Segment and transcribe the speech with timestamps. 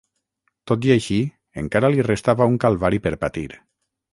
[0.71, 1.17] Tot i així,
[1.63, 3.47] encara li restava un calvari per patir.